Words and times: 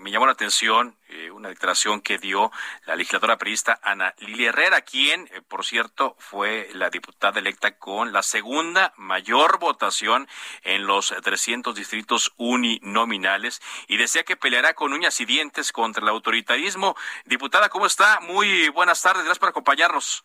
Me 0.00 0.10
llamó 0.10 0.24
la 0.24 0.32
atención 0.32 0.96
eh, 1.08 1.30
una 1.30 1.50
declaración 1.50 2.00
que 2.00 2.16
dio 2.16 2.50
la 2.86 2.96
legisladora 2.96 3.36
periodista 3.36 3.78
Ana 3.82 4.14
Lilia 4.18 4.48
Herrera, 4.48 4.80
quien, 4.80 5.28
eh, 5.30 5.42
por 5.42 5.62
cierto, 5.62 6.16
fue 6.18 6.70
la 6.72 6.88
diputada 6.88 7.38
electa 7.38 7.76
con 7.76 8.10
la 8.10 8.22
segunda 8.22 8.94
mayor 8.96 9.58
votación 9.58 10.26
en 10.62 10.86
los 10.86 11.14
300 11.22 11.74
distritos 11.74 12.32
uninominales 12.38 13.60
y 13.88 13.98
decía 13.98 14.22
que 14.22 14.36
peleará 14.36 14.72
con 14.72 14.94
uñas 14.94 15.20
y 15.20 15.26
dientes 15.26 15.70
contra 15.70 16.02
el 16.02 16.08
autoritarismo. 16.08 16.96
Diputada, 17.26 17.68
¿cómo 17.68 17.84
está? 17.84 18.20
Muy 18.20 18.70
buenas 18.70 19.02
tardes, 19.02 19.24
gracias 19.24 19.38
por 19.38 19.50
acompañarnos. 19.50 20.24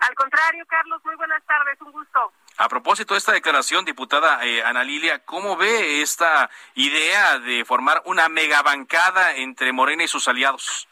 Al 0.00 0.14
contrario, 0.14 0.64
Carlos, 0.66 1.00
muy 1.04 1.14
buenas 1.14 1.44
tardes, 1.44 1.80
un 1.82 1.92
gusto. 1.92 2.32
A 2.60 2.68
propósito 2.68 3.14
de 3.14 3.18
esta 3.18 3.32
declaración, 3.32 3.86
diputada 3.86 4.44
eh, 4.44 4.62
Ana 4.62 4.84
Lilia, 4.84 5.24
¿cómo 5.24 5.56
ve 5.56 6.02
esta 6.02 6.50
idea 6.74 7.38
de 7.38 7.64
formar 7.64 8.02
una 8.04 8.28
megabancada 8.28 9.34
entre 9.36 9.72
Morena 9.72 10.04
y 10.04 10.08
sus 10.08 10.28
aliados? 10.28 10.86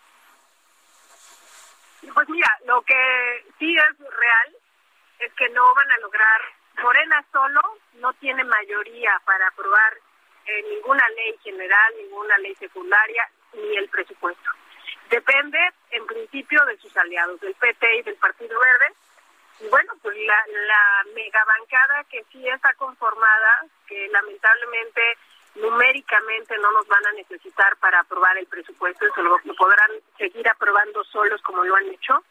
Pues 2.14 2.26
mira, 2.30 2.48
lo 2.64 2.80
que 2.80 3.44
sí 3.58 3.76
es 3.76 3.98
real 3.98 4.56
es 5.18 5.30
que 5.34 5.50
no 5.50 5.74
van 5.74 5.90
a 5.90 5.98
lograr, 5.98 6.40
Morena 6.82 7.22
solo 7.30 7.60
no 8.00 8.14
tiene 8.14 8.44
mayoría 8.44 9.20
para 9.26 9.48
aprobar 9.48 9.98
eh, 10.46 10.62
ninguna 10.70 11.06
ley 11.10 11.38
general, 11.44 11.92
ninguna 11.98 12.38
ley 12.38 12.54
secundaria, 12.54 13.28
ni 13.52 13.76
el 13.76 13.90
presupuesto. 13.90 14.50
Depende, 15.10 15.58
en 15.90 16.06
principio, 16.06 16.64
de 16.64 16.78
sus 16.78 16.96
aliados, 16.96 17.38
del 17.42 17.54
PT 17.56 17.98
y 17.98 18.02
del 18.04 18.16
Partido 18.16 18.58
Verde, 18.58 18.94
y 19.60 19.68
bueno, 19.68 19.92
pues 20.02 20.16
la, 20.16 20.44
la 20.66 21.04
megabancada 21.14 22.04
que 22.04 22.24
sí 22.30 22.48
está 22.48 22.72
conformada, 22.74 23.66
que 23.86 24.08
lamentablemente 24.08 25.16
numéricamente 25.56 26.56
no 26.58 26.70
nos 26.72 26.86
van 26.86 27.04
a 27.06 27.12
necesitar 27.12 27.76
para 27.78 28.00
aprobar 28.00 28.36
el 28.38 28.46
presupuesto, 28.46 29.06
eso 29.06 29.22
lo, 29.22 29.38
podrán 29.56 29.90
seguir 30.16 30.48
aprobando 30.48 31.02
solos 31.04 31.40
como 31.42 31.64
lo 31.64 31.76
han 31.76 31.88
hecho. 31.88 32.22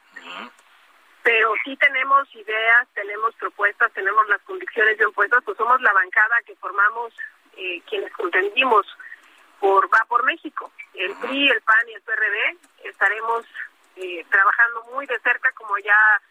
Pero 1.24 1.54
sí 1.66 1.76
tenemos 1.76 2.34
ideas, 2.36 2.88
tenemos 2.94 3.36
propuestas, 3.36 3.92
tenemos 3.92 4.28
las 4.30 4.42
convicciones 4.44 4.98
de 4.98 5.10
puesto, 5.10 5.42
pues 5.42 5.58
somos 5.58 5.82
la 5.82 5.92
bancada 5.92 6.42
que 6.46 6.56
formamos 6.56 7.14
eh, 7.58 7.82
quienes 7.90 8.14
contendimos 8.14 8.86
por 9.60 9.94
Va 9.94 10.06
por 10.08 10.24
México. 10.24 10.72
El 10.94 11.14
PRI, 11.18 11.50
el 11.50 11.62
PAN 11.62 11.90
y 11.90 11.94
el 11.94 12.02
PRD 12.02 12.58
estaremos 12.84 13.46
eh, 13.98 14.26
trabajando 14.30 14.84
muy 14.94 15.06
de 15.06 15.20
cerca, 15.20 15.52
como 15.52 15.78
ya 15.80 16.22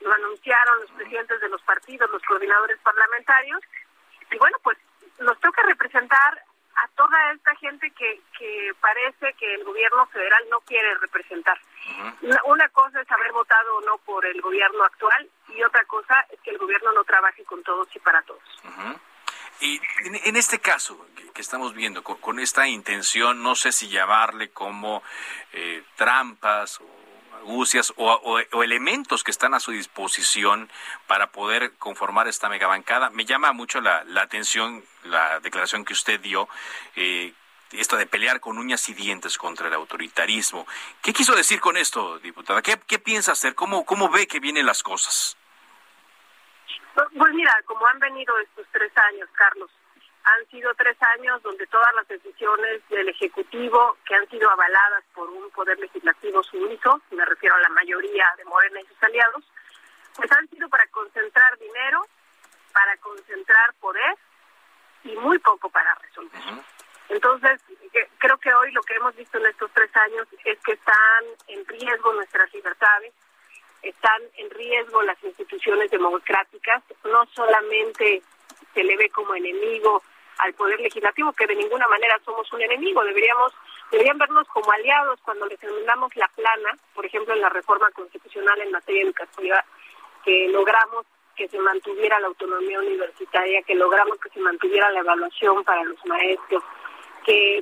lo 0.00 0.12
anunciaron 0.12 0.80
los 0.80 0.90
presidentes 0.92 1.40
de 1.40 1.48
los 1.48 1.62
partidos, 1.62 2.10
los 2.10 2.22
coordinadores 2.22 2.78
parlamentarios, 2.80 3.60
y 4.30 4.38
bueno, 4.38 4.58
pues 4.62 4.78
nos 5.20 5.38
toca 5.40 5.62
representar 5.62 6.42
a 6.76 6.88
toda 6.88 7.32
esta 7.32 7.54
gente 7.56 7.90
que, 7.92 8.20
que 8.38 8.72
parece 8.80 9.32
que 9.34 9.54
el 9.54 9.64
gobierno 9.64 10.06
federal 10.08 10.44
no 10.50 10.60
quiere 10.60 10.94
representar. 10.98 11.58
Una 12.44 12.68
cosa 12.70 13.00
es 13.00 13.10
haber 13.10 13.32
votado 13.32 13.76
o 13.76 13.80
no 13.82 13.98
por 13.98 14.26
el 14.26 14.40
gobierno 14.42 14.84
actual 14.84 15.28
y 15.48 15.62
otra 15.62 15.84
cosa 15.84 16.26
es 16.30 16.40
que 16.40 16.50
el 16.50 16.58
gobierno 16.58 16.92
no 16.92 17.04
trabaje 17.04 17.44
con 17.44 17.62
todos 17.62 17.88
y 17.94 17.98
para 18.00 18.22
todos. 18.22 18.42
Y 19.60 19.80
en, 20.24 20.36
este 20.36 20.58
caso 20.58 21.06
que, 21.32 21.40
estamos 21.40 21.72
viendo, 21.72 22.04
con, 22.04 22.38
esta 22.40 22.68
intención, 22.68 23.42
no 23.42 23.54
sé 23.54 23.72
si 23.72 23.88
llamarle 23.88 24.50
como 24.50 25.02
eh, 25.52 25.82
trampas 25.94 26.78
o 26.80 27.05
o, 27.96 28.62
elementos 28.62 29.24
que 29.24 29.30
están 29.30 29.54
a 29.54 29.60
su 29.60 29.72
disposición 29.72 30.70
para 31.06 31.30
poder 31.30 31.72
conformar 31.78 32.28
esta 32.28 32.48
megabancada. 32.48 33.10
Me 33.10 33.24
llama 33.24 33.52
mucho 33.52 33.80
la, 33.80 34.04
atención 34.20 34.84
la 35.04 35.40
declaración 35.40 35.84
que 35.84 35.92
usted 35.92 36.20
dio. 36.20 36.48
Eh, 36.94 37.32
esto 37.72 37.96
de 37.96 38.06
pelear 38.06 38.40
con 38.40 38.58
uñas 38.58 38.88
y 38.88 38.94
dientes 38.94 39.36
contra 39.38 39.68
el 39.68 39.74
autoritarismo. 39.74 40.66
¿Qué 41.02 41.12
quiso 41.12 41.34
decir 41.34 41.60
con 41.60 41.76
esto, 41.76 42.18
diputada? 42.20 42.62
¿Qué, 42.62 42.78
qué 42.86 42.98
piensa 42.98 43.32
hacer? 43.32 43.54
¿Cómo, 43.54 43.84
¿Cómo 43.84 44.08
ve 44.08 44.26
que 44.26 44.40
vienen 44.40 44.66
las 44.66 44.82
cosas? 44.82 45.36
Pues 46.94 47.34
mira, 47.34 47.52
como 47.66 47.86
han 47.86 47.98
venido 47.98 48.38
estos 48.38 48.66
tres 48.72 48.92
años, 48.96 49.28
Carlos, 49.32 49.70
han 50.26 50.46
sido 50.50 50.74
tres 50.74 50.96
años 51.14 51.40
donde 51.42 51.66
todas 51.68 51.94
las 51.94 52.08
decisiones 52.08 52.82
del 52.88 53.08
Ejecutivo, 53.08 53.96
que 54.04 54.16
han 54.16 54.28
sido 54.28 54.50
avaladas 54.50 55.04
por 55.14 55.30
un 55.30 55.48
poder 55.50 55.78
legislativo 55.78 56.42
sumiso, 56.42 57.00
me 57.12 57.24
refiero 57.24 57.54
a 57.54 57.60
la 57.60 57.68
mayoría 57.68 58.26
de 58.36 58.44
Morena 58.44 58.80
y 58.80 58.86
sus 58.86 59.02
aliados, 59.04 59.44
pues 60.16 60.30
han 60.32 60.48
sido 60.48 60.68
para 60.68 60.84
concentrar 60.88 61.56
dinero, 61.58 62.04
para 62.72 62.96
concentrar 62.96 63.72
poder 63.74 64.16
y 65.04 65.14
muy 65.14 65.38
poco 65.38 65.70
para 65.70 65.94
resolver. 65.94 66.42
Entonces, 67.08 67.60
creo 68.18 68.36
que 68.38 68.52
hoy 68.52 68.72
lo 68.72 68.82
que 68.82 68.94
hemos 68.94 69.14
visto 69.14 69.38
en 69.38 69.46
estos 69.46 69.70
tres 69.72 69.94
años 69.94 70.26
es 70.44 70.58
que 70.64 70.72
están 70.72 71.24
en 71.46 71.64
riesgo 71.66 72.12
nuestras 72.14 72.52
libertades, 72.52 73.14
están 73.80 74.22
en 74.34 74.50
riesgo 74.50 75.02
las 75.02 75.22
instituciones 75.22 75.88
democráticas, 75.92 76.82
no 77.04 77.24
solamente 77.26 78.22
se 78.74 78.82
le 78.82 78.96
ve 78.96 79.08
como 79.10 79.36
enemigo 79.36 80.02
al 80.38 80.54
Poder 80.54 80.80
Legislativo, 80.80 81.32
que 81.32 81.46
de 81.46 81.56
ninguna 81.56 81.86
manera 81.88 82.18
somos 82.24 82.50
un 82.52 82.62
enemigo, 82.62 83.04
deberíamos 83.04 83.52
deberían 83.90 84.18
vernos 84.18 84.46
como 84.48 84.70
aliados 84.72 85.20
cuando 85.22 85.46
les 85.46 85.58
terminamos 85.60 86.14
la 86.16 86.28
plana, 86.34 86.76
por 86.94 87.06
ejemplo, 87.06 87.34
en 87.34 87.40
la 87.40 87.48
reforma 87.48 87.90
constitucional 87.92 88.60
en 88.60 88.72
materia 88.72 89.04
educativa, 89.04 89.64
que 90.24 90.48
logramos 90.48 91.06
que 91.36 91.48
se 91.48 91.58
mantuviera 91.58 92.18
la 92.18 92.28
autonomía 92.28 92.80
universitaria, 92.80 93.62
que 93.62 93.74
logramos 93.74 94.18
que 94.18 94.30
se 94.30 94.40
mantuviera 94.40 94.90
la 94.90 95.00
evaluación 95.00 95.62
para 95.64 95.84
los 95.84 96.04
maestros, 96.06 96.64
que 97.24 97.58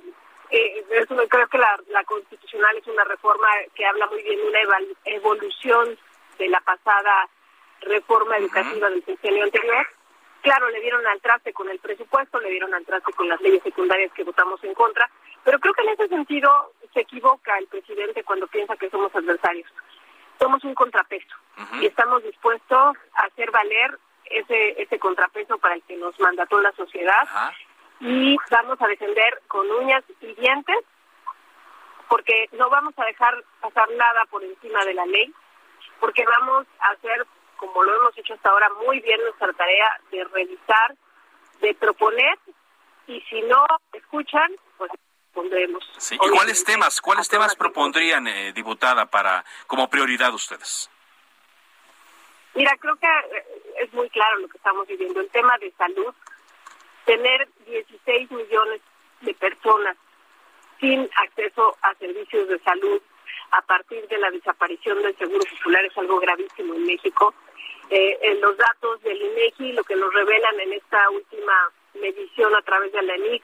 eh, 0.51 0.85
eso 0.91 1.17
creo 1.29 1.49
que 1.49 1.59
la, 1.59 1.79
la 1.89 2.05
constitucional 2.05 2.77
es 2.77 2.87
una 2.87 3.05
reforma 3.05 3.49
que 3.75 3.85
habla 3.85 4.07
muy 4.07 4.23
bien 4.23 4.39
de 4.39 4.47
una 4.47 4.79
evolución 5.05 5.99
de 6.39 6.49
la 6.49 6.61
pasada 6.61 7.29
reforma 7.81 8.37
educativa 8.39 8.89
del 8.89 9.05
sexenio 9.05 9.45
anterior 9.45 9.87
Claro, 10.45 10.69
le 10.69 10.81
dieron 10.83 11.07
al 11.07 11.23
traste 11.23 11.55
con 11.55 11.71
el 11.71 11.79
presupuesto, 11.79 12.39
le 12.39 12.51
dieron 12.51 12.75
al 12.75 12.85
traste 12.85 13.15
con 13.15 13.27
las 13.31 13.41
leyes 13.41 13.63
secundarias 13.63 14.13
que 14.13 14.25
votamos 14.25 14.63
en 14.63 14.75
contra, 14.75 15.11
pero 15.43 15.59
creo 15.59 15.73
que 15.73 15.83
en 15.85 15.89
ese 15.89 16.07
sentido 16.07 16.75
se 16.93 17.01
equivoca 17.01 17.57
el 17.57 17.67
presidente 17.67 18.23
cuando 18.23 18.47
piensa 18.49 18.77
que 18.77 18.91
somos 18.91 19.15
adversarios. 19.17 19.67
Somos 20.39 20.63
un 20.65 20.75
contrapeso 20.75 21.35
y 21.81 21.87
estamos 21.87 22.23
dispuestos 22.25 22.95
a 23.15 23.25
hacer 23.25 23.51
valer 23.53 23.99
ese, 24.27 24.83
ese 24.83 24.99
contrapeso 24.99 25.57
para 25.57 25.77
el 25.77 25.83
que 25.85 25.97
nos 25.97 26.21
mandató 26.21 26.61
la 26.61 26.73
sociedad 26.73 27.27
y 28.01 28.37
vamos 28.51 28.77
a 28.83 28.87
defender 28.87 29.41
con 29.49 29.71
uñas 29.71 30.05
y 30.21 30.35
dientes 30.35 30.77
porque 32.07 32.51
no 32.53 32.69
vamos 32.69 32.93
a 32.99 33.05
dejar 33.07 33.43
pasar 33.63 33.89
nada 33.93 34.27
por 34.27 34.45
encima 34.45 34.85
de 34.85 34.93
la 34.93 35.07
ley, 35.07 35.33
porque 36.01 36.23
vamos 36.27 36.67
a 36.81 36.91
hacer 36.91 37.27
como 37.65 37.83
lo 37.83 37.97
hemos 37.97 38.19
hecho 38.19 38.35
hasta 38.35 38.51
ahora 38.51 38.69
muy 38.85 39.01
bien 39.01 39.21
nuestra 39.23 39.53
tarea 39.55 39.89
de 40.11 40.25
revisar, 40.25 40.95
de 41.61 41.75
proponer 41.75 42.39
y 43.07 43.21
si 43.23 43.41
no 43.43 43.65
escuchan, 43.93 44.51
pues 44.77 44.91
pondremos. 45.33 45.85
¿Y 46.11 46.17
cuáles 46.19 46.65
temas, 46.65 47.01
cuáles 47.01 47.29
temas 47.29 47.57
propondrían, 47.57 48.27
eh, 48.29 48.53
diputada, 48.53 49.07
para 49.07 49.45
como 49.67 49.89
prioridad 49.89 50.33
ustedes? 50.35 50.91
Mira, 52.55 52.77
creo 52.79 52.97
que 52.97 53.07
eh, 53.07 53.45
es 53.83 53.93
muy 53.95 54.09
claro 54.11 54.39
lo 54.39 54.49
que 54.49 54.59
estamos 54.59 54.87
viviendo. 54.87 55.21
El 55.21 55.31
tema 55.31 55.57
de 55.59 55.73
salud, 55.73 56.15
tener 57.05 57.49
16 57.67 58.31
millones 58.31 58.81
de 59.23 59.35
personas 59.35 59.97
sin 60.81 61.09
acceso 61.17 61.77
a 61.83 61.95
servicios 61.95 62.49
de 62.49 62.59
salud 62.61 63.01
a 63.53 63.63
partir 63.63 64.07
de 64.09 64.19
la 64.19 64.31
desaparición 64.31 65.01
del 65.03 65.17
Seguro 65.17 65.45
Popular 65.45 65.85
es 65.85 65.97
algo 65.97 66.19
gravísimo 66.19 66.75
en 66.75 66.87
México. 66.87 67.35
Eh, 67.91 68.19
en 68.23 68.41
los 68.41 68.57
datos 68.57 69.03
del 69.03 69.21
INEGI, 69.21 69.73
lo 69.73 69.85
que 69.85 69.97
nos 69.97 70.13
revelan 70.13 70.59
en 70.61 70.73
esta 70.73 71.11
última 71.11 71.71
medición 71.95 72.55
a 72.55 72.63
través 72.63 72.93
de 72.93 73.03
la 73.03 73.15
ENIC, 73.15 73.43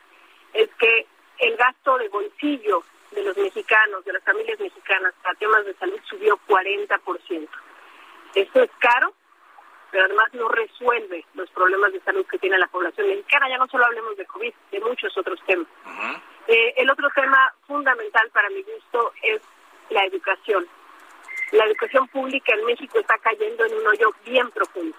es 0.55 0.69
que 0.79 1.07
el 1.39 1.57
gasto 1.57 1.99
de 1.99 2.09
bolsillo 2.09 2.83
de 3.13 3.23
los 3.23 3.37
mexicanos, 3.37 4.05
de 4.05 4.13
las 4.13 4.25
familias 4.25 4.59
mexicanas 4.61 5.15
para 5.23 5.39
temas 5.39 5.65
de 5.65 5.75
salud 5.75 5.99
subió 6.09 6.39
40%. 6.47 7.49
Esto 8.35 8.63
es 8.63 8.71
caro, 8.79 9.13
pero 9.91 10.05
además 10.05 10.33
no 10.35 10.49
resuelve 10.49 11.25
los 11.35 11.51
problemas 11.51 11.93
de 11.93 12.01
salud 12.01 12.25
que 12.27 12.39
tiene 12.39 12.59
la 12.59 12.69
población 12.69 13.09
mexicana. 13.09 13.49
Ya 13.49 13.59
no 13.59 13.67
solo 13.67 13.87
hablemos 13.87 14.17
de 14.17 14.27
COVID, 14.27 14.53
de 14.71 14.81
muchos 14.81 15.13
Eh, 16.47 16.75
el 16.77 16.91
otro 16.91 17.09
tema 17.15 17.53
fundamental 17.67 18.31
para 18.31 18.49
mi 18.51 18.63
gusto 18.63 19.13
es 19.23 19.41
la 19.91 20.05
educación. 20.05 20.67
La 21.53 21.65
educación 21.65 22.07
pública 22.09 22.55
en 22.55 22.65
México 22.65 23.01
está 23.01 23.19
cayendo 23.19 23.65
en 23.65 23.75
un 23.75 23.87
hoyo 23.89 24.10
bien 24.31 24.51
profundo. 24.51 24.97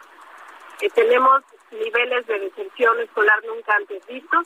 Eh, 0.81 0.89
tenemos 0.94 1.44
niveles 1.72 2.28
de 2.28 2.39
deserción 2.39 3.00
escolar 3.00 3.44
nunca 3.45 3.74
antes 3.75 4.06
vistos. 4.07 4.45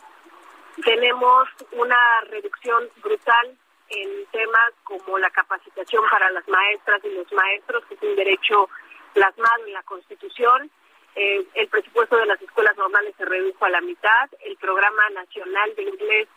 Tenemos 0.84 1.48
una 1.72 2.22
reducción 2.30 2.90
brutal 3.02 3.58
en 3.90 4.26
temas 4.32 4.72
como 4.84 5.18
la 5.18 5.30
capacitación 5.30 6.04
para 6.10 6.30
las 6.32 6.48
maestras 6.48 7.04
y 7.04 7.10
los 7.10 7.32
maestros, 7.32 7.86
que 7.86 7.96
es 7.96 8.02
un 8.02 8.16
derecho 8.16 8.70
plasmado 9.14 9.66
en 9.66 9.74
la 9.74 9.84
Constitución. 9.84 10.70
Eh, 11.16 11.46
el 11.54 11.68
presupuesto 11.70 12.18
de 12.18 12.26
las 12.26 12.42
escuelas 12.42 12.76
normales 12.78 13.16
se 13.18 13.26
redujo 13.26 13.66
a 13.66 13.70
la 13.70 13.82
mitad. 13.82 14.30
El 14.42 14.58
programa 14.58 15.10
nacional 15.12 15.74
de 15.76 15.84
inglés 15.84 16.28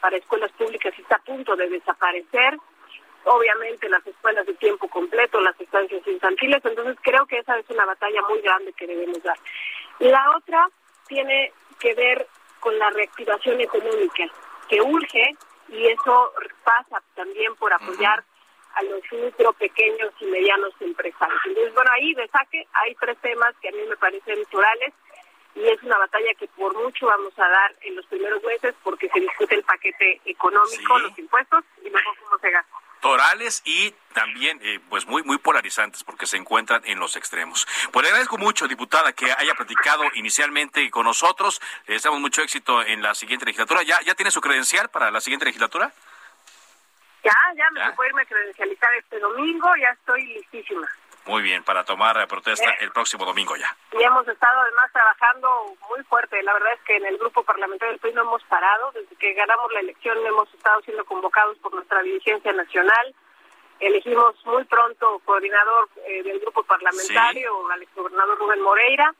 para 0.00 0.16
escuelas 0.16 0.52
públicas 0.52 0.94
está 0.96 1.16
a 1.16 1.24
punto 1.24 1.56
de 1.56 1.68
desaparecer. 1.68 2.56
Obviamente 3.30 3.88
las 3.90 4.06
escuelas 4.06 4.46
de 4.46 4.54
tiempo 4.54 4.88
completo, 4.88 5.38
las 5.40 5.60
estancias 5.60 6.06
infantiles. 6.06 6.64
Entonces 6.64 6.96
creo 7.02 7.26
que 7.26 7.38
esa 7.38 7.58
es 7.58 7.68
una 7.68 7.84
batalla 7.84 8.22
muy 8.22 8.40
grande 8.40 8.72
que 8.72 8.86
debemos 8.86 9.22
dar. 9.22 9.38
La 9.98 10.34
otra 10.36 10.68
tiene 11.06 11.52
que 11.78 11.94
ver 11.94 12.26
con 12.60 12.78
la 12.78 12.88
reactivación 12.90 13.60
económica, 13.60 14.24
que 14.68 14.80
urge 14.80 15.36
y 15.68 15.86
eso 15.88 16.32
pasa 16.64 17.02
también 17.14 17.54
por 17.56 17.72
apoyar 17.72 18.24
a 18.74 18.82
los 18.84 19.02
micro, 19.12 19.52
pequeños 19.52 20.12
y 20.20 20.26
medianos 20.26 20.72
empresarios. 20.80 21.40
Entonces, 21.44 21.74
bueno, 21.74 21.90
ahí 21.92 22.14
de 22.14 22.28
saque 22.28 22.66
hay 22.72 22.94
tres 22.94 23.18
temas 23.18 23.54
que 23.60 23.68
a 23.68 23.72
mí 23.72 23.82
me 23.88 23.96
parecen 23.96 24.40
naturales 24.40 24.94
y 25.54 25.66
es 25.66 25.82
una 25.82 25.98
batalla 25.98 26.32
que 26.34 26.48
por 26.48 26.74
mucho 26.76 27.06
vamos 27.06 27.38
a 27.38 27.48
dar 27.48 27.74
en 27.82 27.96
los 27.96 28.06
primeros 28.06 28.42
meses 28.44 28.74
porque 28.82 29.08
se 29.10 29.20
discute 29.20 29.56
el 29.56 29.64
paquete 29.64 30.20
económico, 30.24 30.98
los 30.98 31.18
impuestos 31.18 31.64
y 31.84 31.90
luego 31.90 32.10
cómo 32.22 32.38
se 32.38 32.50
gasta 32.50 32.87
torales 33.00 33.62
y 33.64 33.94
también 34.12 34.58
eh, 34.62 34.80
pues 34.88 35.06
muy 35.06 35.22
muy 35.22 35.38
polarizantes 35.38 36.04
porque 36.04 36.26
se 36.26 36.36
encuentran 36.36 36.82
en 36.84 36.98
los 36.98 37.16
extremos. 37.16 37.66
Pues 37.92 38.02
le 38.02 38.08
agradezco 38.08 38.38
mucho, 38.38 38.66
diputada, 38.66 39.12
que 39.12 39.30
haya 39.30 39.54
platicado 39.54 40.04
inicialmente 40.14 40.90
con 40.90 41.04
nosotros. 41.04 41.60
Le 41.86 41.94
deseamos 41.94 42.20
mucho 42.20 42.42
éxito 42.42 42.82
en 42.82 43.02
la 43.02 43.14
siguiente 43.14 43.46
legislatura. 43.46 43.82
¿Ya, 43.82 44.00
ya 44.02 44.14
tiene 44.14 44.30
su 44.30 44.40
credencial 44.40 44.88
para 44.88 45.10
la 45.10 45.20
siguiente 45.20 45.46
legislatura? 45.46 45.92
Ya, 47.24 47.34
ya 47.56 47.70
me 47.70 47.92
puedo 47.92 48.08
irme 48.08 48.22
a 48.22 48.26
credencializar 48.26 48.94
este 48.94 49.18
domingo, 49.18 49.68
ya 49.76 49.88
estoy 49.90 50.24
listísima. 50.26 50.88
Muy 51.28 51.42
bien, 51.42 51.62
para 51.62 51.84
tomar 51.84 52.26
protesta 52.26 52.70
el 52.80 52.90
próximo 52.90 53.26
domingo 53.26 53.54
ya. 53.54 53.76
Y 53.92 54.02
hemos 54.02 54.26
estado 54.26 54.60
además 54.60 54.90
trabajando 54.92 55.76
muy 55.90 56.02
fuerte. 56.04 56.42
La 56.42 56.54
verdad 56.54 56.72
es 56.72 56.80
que 56.86 56.96
en 56.96 57.04
el 57.04 57.18
grupo 57.18 57.42
parlamentario 57.42 57.92
del 57.92 58.00
PRI 58.00 58.14
no 58.14 58.22
hemos 58.22 58.42
parado. 58.44 58.90
Desde 58.92 59.14
que 59.16 59.34
ganamos 59.34 59.70
la 59.74 59.80
elección 59.80 60.16
hemos 60.26 60.52
estado 60.54 60.80
siendo 60.80 61.04
convocados 61.04 61.58
por 61.58 61.74
nuestra 61.74 62.00
dirigencia 62.00 62.50
nacional. 62.54 63.14
Elegimos 63.78 64.34
muy 64.46 64.64
pronto 64.64 65.20
coordinador 65.26 65.90
eh, 66.06 66.22
del 66.22 66.40
grupo 66.40 66.62
parlamentario, 66.62 67.70
al 67.72 67.82
exgobernador 67.82 68.38
Rubén 68.38 68.62
Moreira. 68.62 69.14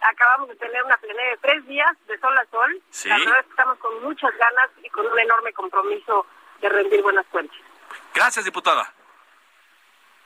Acabamos 0.00 0.48
de 0.48 0.56
tener 0.56 0.82
una 0.82 0.96
plenaria 0.96 1.32
de 1.32 1.36
tres 1.36 1.66
días 1.66 1.92
de 2.06 2.18
sol 2.20 2.38
a 2.38 2.46
sol. 2.46 2.82
La 3.04 3.18
verdad 3.18 3.38
es 3.40 3.44
que 3.44 3.50
estamos 3.50 3.78
con 3.80 4.02
muchas 4.02 4.32
ganas 4.38 4.70
y 4.82 4.88
con 4.88 5.06
un 5.06 5.18
enorme 5.18 5.52
compromiso 5.52 6.24
de 6.62 6.70
rendir 6.70 7.02
buenas 7.02 7.26
cuentas. 7.26 7.58
Gracias, 8.14 8.46
diputada. 8.46 8.90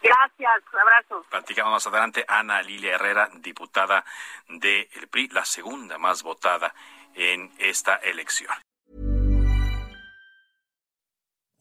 Gracias, 0.02 0.62
abrazo. 0.72 1.24
Platicamos 1.30 1.72
más 1.72 1.86
adelante 1.86 2.24
Ana 2.28 2.62
Lilia 2.62 2.94
Herrera, 2.94 3.28
diputada 3.40 4.04
del 4.48 4.86
PRI, 5.10 5.28
la 5.28 5.44
segunda 5.44 5.98
más 5.98 6.22
votada 6.22 6.72
en 7.14 7.50
esta 7.58 7.96
elección. 7.96 8.50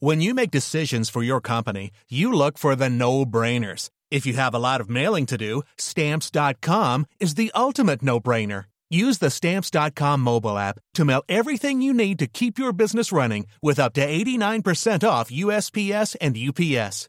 When 0.00 0.20
you 0.20 0.32
make 0.32 0.52
decisions 0.52 1.10
for 1.10 1.24
your 1.24 1.40
company, 1.40 1.90
you 2.08 2.32
look 2.32 2.56
for 2.56 2.76
the 2.76 2.88
no-brainers. 2.88 3.90
If 4.12 4.24
you 4.26 4.34
have 4.34 4.54
a 4.54 4.58
lot 4.60 4.80
of 4.80 4.88
mailing 4.88 5.26
to 5.26 5.36
do, 5.36 5.62
stamps.com 5.76 7.06
is 7.18 7.34
the 7.34 7.50
ultimate 7.52 8.00
no-brainer. 8.00 8.66
Use 8.90 9.18
the 9.18 9.28
stamps.com 9.28 10.20
mobile 10.20 10.56
app 10.56 10.78
to 10.94 11.04
mail 11.04 11.22
everything 11.28 11.82
you 11.82 11.92
need 11.92 12.18
to 12.20 12.26
keep 12.26 12.58
your 12.58 12.72
business 12.72 13.12
running 13.12 13.46
with 13.60 13.78
up 13.78 13.92
to 13.94 14.06
89% 14.06 15.06
off 15.06 15.30
USPS 15.30 16.16
and 16.20 16.36
UPS. 16.36 17.08